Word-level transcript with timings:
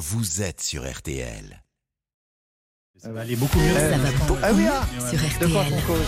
vous 0.00 0.40
êtes 0.40 0.62
sur 0.62 0.90
RTL. 0.90 1.62
Ça 2.96 3.12
va 3.12 3.20
aller 3.20 3.36
beaucoup 3.36 3.58
mieux. 3.58 3.74
Ça 3.74 3.98
va 3.98 4.10
beaucoup 4.12 4.40
Ah 4.42 4.52
oui, 4.52 4.62
mieux 4.62 4.70
ah, 4.70 4.86
sur 5.10 5.18
De 5.46 5.52
quoi 5.52 5.62
RTL. 5.62 5.82
qu'on 5.82 5.92
cause 5.92 6.06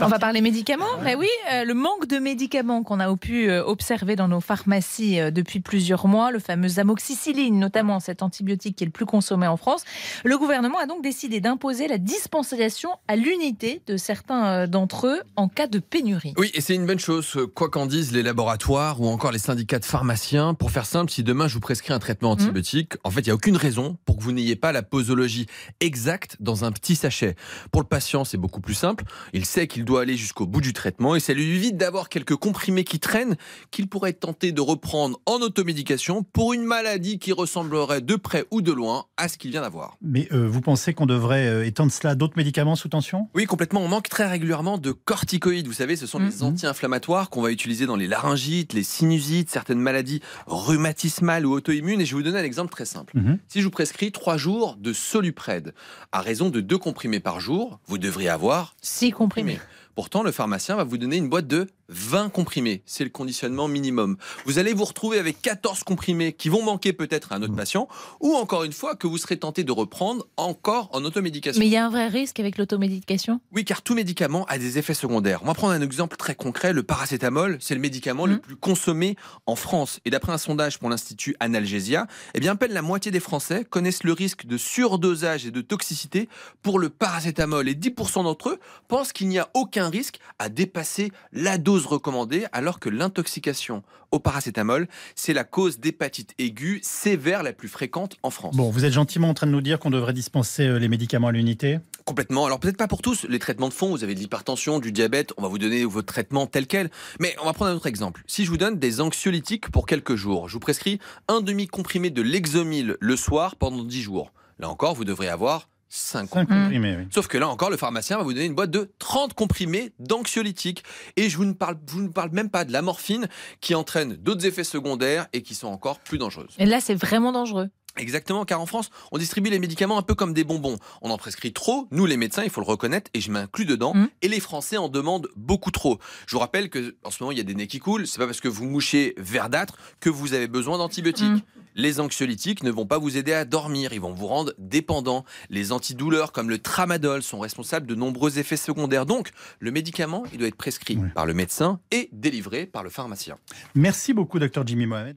On 0.00 0.06
va 0.06 0.18
parler 0.18 0.40
médicaments. 0.40 0.84
Mais 1.02 1.14
oui, 1.14 1.28
euh, 1.52 1.64
le 1.64 1.74
manque 1.74 2.06
de 2.06 2.18
médicaments 2.18 2.82
qu'on 2.82 3.00
a 3.00 3.14
pu 3.16 3.48
euh, 3.48 3.64
observer 3.64 4.16
dans 4.16 4.28
nos 4.28 4.40
pharmacies 4.40 5.18
euh, 5.18 5.30
depuis 5.30 5.60
plusieurs 5.60 6.06
mois, 6.06 6.30
le 6.30 6.38
fameux 6.38 6.78
amoxicilline, 6.78 7.58
notamment 7.58 8.00
cet 8.00 8.22
antibiotique 8.22 8.76
qui 8.76 8.84
est 8.84 8.86
le 8.86 8.92
plus 8.92 9.06
consommé 9.06 9.46
en 9.46 9.56
France. 9.56 9.84
Le 10.24 10.36
gouvernement 10.38 10.78
a 10.78 10.86
donc 10.86 11.02
décidé 11.02 11.40
d'imposer 11.40 11.88
la 11.88 11.98
dispensation 11.98 12.90
à 13.08 13.16
l'unité 13.16 13.82
de 13.86 13.96
certains 13.96 14.66
d'entre 14.66 15.06
eux 15.06 15.20
en 15.36 15.48
cas 15.48 15.66
de 15.66 15.78
pénurie. 15.78 16.34
Oui, 16.36 16.50
et 16.54 16.60
c'est 16.60 16.74
une 16.74 16.86
bonne 16.86 16.98
chose, 16.98 17.36
quoi 17.54 17.68
qu'en 17.68 17.86
disent 17.86 18.12
les 18.12 18.22
laboratoires 18.22 19.00
ou 19.00 19.08
encore 19.08 19.32
les 19.32 19.38
syndicats 19.38 19.78
de 19.78 19.84
pharmaciens. 19.84 20.54
Pour 20.54 20.70
faire 20.70 20.86
simple, 20.86 21.10
si 21.10 21.22
demain 21.22 21.48
je 21.48 21.54
vous 21.54 21.60
prescris 21.60 21.92
un 21.92 21.98
traitement 21.98 22.30
antibiotique, 22.30 22.94
en 23.04 23.10
fait, 23.10 23.20
il 23.20 23.26
n'y 23.26 23.30
a 23.32 23.34
aucune 23.34 23.56
raison 23.56 23.96
pour 24.04 24.16
que 24.16 24.22
vous 24.22 24.32
n'ayez 24.32 24.56
pas 24.56 24.72
la 24.72 24.82
posologie 24.82 25.46
exacte 25.80 26.36
dans 26.40 26.64
un 26.64 26.72
petit 26.72 26.94
sachet. 26.94 27.36
Pour 27.72 27.82
le 27.82 27.88
patient, 27.88 28.24
c'est 28.24 28.38
beaucoup 28.38 28.60
plus 28.60 28.74
simple. 28.74 29.04
Il 29.32 29.44
sait 29.44 29.66
qu'il 29.66 29.77
doit 29.84 30.02
aller 30.02 30.16
jusqu'au 30.16 30.46
bout 30.46 30.60
du 30.60 30.72
traitement 30.72 31.14
et 31.14 31.20
ça 31.20 31.32
lui 31.34 31.44
évite 31.54 31.76
d'avoir 31.76 32.08
quelques 32.08 32.36
comprimés 32.36 32.84
qui 32.84 32.98
traînent 33.00 33.36
qu'il 33.70 33.88
pourrait 33.88 34.12
tenter 34.12 34.52
de 34.52 34.60
reprendre 34.60 35.20
en 35.26 35.34
automédication 35.40 36.22
pour 36.22 36.52
une 36.52 36.64
maladie 36.64 37.18
qui 37.18 37.32
ressemblerait 37.32 38.00
de 38.00 38.16
près 38.16 38.44
ou 38.50 38.62
de 38.62 38.72
loin 38.72 39.06
à 39.16 39.28
ce 39.28 39.38
qu'il 39.38 39.50
vient 39.50 39.62
d'avoir. 39.62 39.96
Mais 40.02 40.28
euh, 40.32 40.48
vous 40.48 40.60
pensez 40.60 40.94
qu'on 40.94 41.06
devrait 41.06 41.46
euh, 41.46 41.64
étendre 41.66 41.92
cela 41.92 42.10
à 42.10 42.14
d'autres 42.14 42.36
médicaments 42.36 42.76
sous 42.76 42.88
tension? 42.88 43.28
Oui, 43.34 43.46
complètement. 43.46 43.80
On 43.80 43.88
manque 43.88 44.08
très 44.08 44.26
régulièrement 44.28 44.78
de 44.78 44.92
corticoïdes. 44.92 45.66
Vous 45.66 45.72
savez, 45.72 45.96
ce 45.96 46.06
sont 46.06 46.18
Mhm. 46.18 46.26
les 46.28 46.42
anti-inflammatoires 46.42 47.30
qu'on 47.30 47.42
va 47.42 47.50
utiliser 47.50 47.86
dans 47.86 47.96
les 47.96 48.06
laryngites, 48.06 48.72
les 48.72 48.82
sinusites, 48.82 49.50
certaines 49.50 49.80
maladies 49.80 50.20
rhumatismales 50.46 51.46
ou 51.46 51.52
auto-immunes. 51.52 52.00
Et 52.00 52.06
je 52.06 52.12
vais 52.14 52.22
vous 52.22 52.22
donner 52.24 52.38
un 52.40 52.44
exemple 52.44 52.70
très 52.72 52.84
simple. 52.84 53.16
Mhm. 53.16 53.38
Si 53.48 53.60
je 53.60 53.64
vous 53.64 53.70
prescris 53.70 54.12
trois 54.12 54.36
jours 54.36 54.76
de 54.78 54.92
Soluprède, 54.92 55.74
à 56.12 56.20
raison 56.20 56.50
de 56.50 56.60
deux 56.60 56.78
comprimés 56.78 57.20
par 57.20 57.40
jour, 57.40 57.80
vous 57.86 57.98
devriez 57.98 58.28
avoir 58.28 58.74
Six 58.82 59.10
comprimés. 59.12 59.58
Pourtant, 59.98 60.22
le 60.22 60.30
pharmacien 60.30 60.76
va 60.76 60.84
vous 60.84 60.96
donner 60.96 61.16
une 61.16 61.28
boîte 61.28 61.48
de 61.48 61.66
20 61.88 62.28
comprimés. 62.30 62.82
C'est 62.86 63.04
le 63.04 63.10
conditionnement 63.10 63.68
minimum. 63.68 64.16
Vous 64.44 64.58
allez 64.58 64.72
vous 64.74 64.84
retrouver 64.84 65.18
avec 65.18 65.40
14 65.40 65.84
comprimés 65.84 66.32
qui 66.32 66.48
vont 66.48 66.62
manquer 66.62 66.92
peut-être 66.92 67.32
à 67.32 67.36
un 67.36 67.42
autre 67.42 67.54
patient, 67.54 67.88
ou 68.20 68.34
encore 68.34 68.64
une 68.64 68.72
fois 68.72 68.94
que 68.94 69.06
vous 69.06 69.18
serez 69.18 69.38
tenté 69.38 69.64
de 69.64 69.72
reprendre 69.72 70.26
encore 70.36 70.90
en 70.92 71.04
automédication. 71.04 71.58
Mais 71.58 71.66
il 71.66 71.72
y 71.72 71.76
a 71.76 71.86
un 71.86 71.90
vrai 71.90 72.08
risque 72.08 72.40
avec 72.40 72.58
l'automédication? 72.58 73.40
Oui, 73.52 73.64
car 73.64 73.82
tout 73.82 73.94
médicament 73.94 74.44
a 74.46 74.58
des 74.58 74.78
effets 74.78 74.94
secondaires. 74.94 75.40
On 75.42 75.46
va 75.46 75.54
prendre 75.54 75.72
un 75.72 75.80
exemple 75.82 76.16
très 76.16 76.34
concret. 76.34 76.72
Le 76.72 76.82
paracétamol, 76.82 77.56
c'est 77.60 77.74
le 77.74 77.80
médicament 77.80 78.26
le 78.26 78.34
Mhm. 78.34 78.40
plus 78.40 78.56
consommé 78.56 79.16
en 79.46 79.56
France. 79.56 80.00
Et 80.04 80.10
d'après 80.10 80.32
un 80.32 80.38
sondage 80.38 80.78
pour 80.78 80.90
l'Institut 80.90 81.36
Analgesia, 81.40 82.06
eh 82.34 82.40
bien, 82.40 82.52
à 82.52 82.56
peine 82.56 82.72
la 82.72 82.82
moitié 82.82 83.10
des 83.10 83.20
Français 83.20 83.64
connaissent 83.64 84.04
le 84.04 84.12
risque 84.12 84.46
de 84.46 84.56
surdosage 84.58 85.46
et 85.46 85.50
de 85.50 85.60
toxicité 85.60 86.28
pour 86.62 86.78
le 86.78 86.90
paracétamol. 86.90 87.68
Et 87.68 87.74
10% 87.74 88.22
d'entre 88.24 88.50
eux 88.50 88.58
pensent 88.88 89.12
qu'il 89.12 89.28
n'y 89.28 89.38
a 89.38 89.48
aucun 89.54 89.88
risque 89.88 90.18
à 90.38 90.48
dépasser 90.48 91.12
la 91.32 91.56
dose 91.58 91.77
recommandée, 91.86 92.46
alors 92.52 92.80
que 92.80 92.88
l'intoxication 92.88 93.82
au 94.10 94.18
paracétamol, 94.18 94.88
c'est 95.14 95.32
la 95.32 95.44
cause 95.44 95.78
d'hépatite 95.78 96.34
aiguë 96.38 96.80
sévère 96.82 97.42
la 97.42 97.52
plus 97.52 97.68
fréquente 97.68 98.16
en 98.22 98.30
France. 98.30 98.56
Bon, 98.56 98.70
vous 98.70 98.84
êtes 98.84 98.92
gentiment 98.92 99.28
en 99.28 99.34
train 99.34 99.46
de 99.46 99.52
nous 99.52 99.60
dire 99.60 99.78
qu'on 99.78 99.90
devrait 99.90 100.12
dispenser 100.12 100.66
euh, 100.66 100.78
les 100.78 100.88
médicaments 100.88 101.28
à 101.28 101.32
l'unité? 101.32 101.78
Complètement. 102.04 102.46
Alors 102.46 102.58
peut-être 102.58 102.78
pas 102.78 102.88
pour 102.88 103.02
tous 103.02 103.26
les 103.28 103.38
traitements 103.38 103.68
de 103.68 103.74
fond. 103.74 103.90
Vous 103.90 104.02
avez 104.02 104.14
de 104.14 104.20
l'hypertension, 104.20 104.78
du 104.78 104.92
diabète. 104.92 105.32
On 105.36 105.42
va 105.42 105.48
vous 105.48 105.58
donner 105.58 105.84
votre 105.84 106.06
traitement 106.06 106.46
tel 106.46 106.66
quel. 106.66 106.90
Mais 107.20 107.36
on 107.42 107.44
va 107.44 107.52
prendre 107.52 107.70
un 107.70 107.74
autre 107.74 107.86
exemple. 107.86 108.22
Si 108.26 108.44
je 108.44 108.50
vous 108.50 108.56
donne 108.56 108.78
des 108.78 109.00
anxiolytiques 109.00 109.70
pour 109.70 109.86
quelques 109.86 110.14
jours, 110.14 110.48
je 110.48 110.54
vous 110.54 110.60
prescris 110.60 110.98
un 111.28 111.40
demi 111.42 111.66
comprimé 111.66 112.10
de 112.10 112.22
Lexomil 112.22 112.96
le 112.98 113.16
soir 113.16 113.56
pendant 113.56 113.84
10 113.84 114.00
jours. 114.00 114.32
Là 114.58 114.70
encore, 114.70 114.94
vous 114.94 115.04
devrez 115.04 115.28
avoir 115.28 115.68
5 115.90 116.28
5 116.28 116.48
Mhm. 116.50 116.62
comprimés, 116.62 116.96
oui. 116.98 117.06
Sauf 117.10 117.28
que 117.28 117.38
là 117.38 117.48
encore, 117.48 117.70
le 117.70 117.76
pharmacien 117.76 118.18
va 118.18 118.22
vous 118.22 118.32
donner 118.32 118.44
une 118.46 118.54
boîte 118.54 118.70
de 118.70 118.90
30 118.98 119.34
comprimés 119.34 119.92
d'anxiolytiques. 119.98 120.84
Et 121.16 121.28
je 121.30 121.36
vous 121.36 121.44
ne 121.46 121.52
parle, 121.54 121.78
je 121.88 121.92
vous 121.94 122.02
ne 122.02 122.08
parle 122.08 122.30
même 122.32 122.50
pas 122.50 122.64
de 122.64 122.72
la 122.72 122.82
morphine 122.82 123.26
qui 123.60 123.74
entraîne 123.74 124.14
d'autres 124.14 124.44
effets 124.46 124.64
secondaires 124.64 125.26
et 125.32 125.42
qui 125.42 125.54
sont 125.54 125.68
encore 125.68 125.98
plus 126.00 126.18
dangereuses. 126.18 126.54
Et 126.58 126.66
là, 126.66 126.80
c'est 126.80 126.94
vraiment 126.94 127.32
dangereux. 127.32 127.70
Exactement, 127.98 128.44
car 128.44 128.60
en 128.60 128.66
France, 128.66 128.90
on 129.12 129.18
distribue 129.18 129.50
les 129.50 129.58
médicaments 129.58 129.98
un 129.98 130.02
peu 130.02 130.14
comme 130.14 130.32
des 130.32 130.44
bonbons. 130.44 130.78
On 131.02 131.10
en 131.10 131.18
prescrit 131.18 131.52
trop, 131.52 131.86
nous 131.90 132.06
les 132.06 132.16
médecins, 132.16 132.44
il 132.44 132.50
faut 132.50 132.60
le 132.60 132.66
reconnaître, 132.66 133.10
et 133.14 133.20
je 133.20 133.30
m'inclus 133.30 133.64
dedans, 133.66 133.92
Mm. 133.94 134.08
et 134.22 134.28
les 134.28 134.40
Français 134.40 134.76
en 134.76 134.88
demandent 134.88 135.28
beaucoup 135.36 135.70
trop. 135.70 135.98
Je 136.26 136.34
vous 136.36 136.40
rappelle 136.40 136.70
que 136.70 136.96
en 137.04 137.10
ce 137.10 137.22
moment, 137.22 137.32
il 137.32 137.38
y 137.38 137.40
a 137.40 137.44
des 137.44 137.54
nez 137.54 137.66
qui 137.66 137.78
coulent, 137.78 138.06
c'est 138.06 138.18
pas 138.18 138.26
parce 138.26 138.40
que 138.40 138.48
vous 138.48 138.64
mouchez 138.66 139.14
verdâtre 139.18 139.76
que 140.00 140.08
vous 140.10 140.32
avez 140.34 140.48
besoin 140.48 140.78
d'antibiotiques. 140.78 141.26
Mm. 141.26 141.40
Les 141.74 142.00
anxiolytiques 142.00 142.64
ne 142.64 142.70
vont 142.72 142.86
pas 142.86 142.98
vous 142.98 143.16
aider 143.16 143.32
à 143.32 143.44
dormir, 143.44 143.92
ils 143.92 144.00
vont 144.00 144.12
vous 144.12 144.26
rendre 144.26 144.52
dépendant. 144.58 145.24
Les 145.48 145.70
antidouleurs 145.70 146.32
comme 146.32 146.50
le 146.50 146.58
tramadol 146.58 147.22
sont 147.22 147.38
responsables 147.38 147.86
de 147.86 147.94
nombreux 147.94 148.38
effets 148.40 148.56
secondaires. 148.56 149.06
Donc, 149.06 149.30
le 149.60 149.70
médicament, 149.70 150.24
il 150.32 150.38
doit 150.38 150.48
être 150.48 150.56
prescrit 150.56 150.96
Ouais. 150.96 151.08
par 151.14 151.24
le 151.26 151.34
médecin 151.34 151.78
et 151.92 152.08
délivré 152.12 152.66
par 152.66 152.82
le 152.82 152.90
pharmacien. 152.90 153.38
Merci 153.76 154.12
beaucoup, 154.12 154.38
docteur 154.40 154.66
Jimmy 154.66 154.86
Mohamed. 154.86 155.16